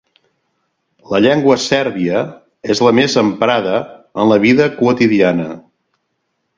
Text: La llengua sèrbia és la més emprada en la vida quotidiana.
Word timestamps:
La 1.15 1.19
llengua 1.25 1.57
sèrbia 1.65 2.23
és 2.75 2.83
la 2.87 2.95
més 3.03 3.19
emprada 3.25 3.77
en 4.23 4.35
la 4.35 4.43
vida 4.49 4.71
quotidiana. 4.83 5.51